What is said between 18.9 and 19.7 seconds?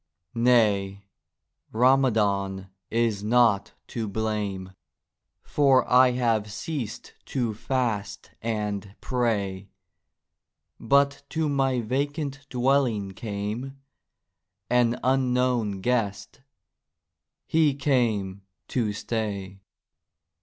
stay.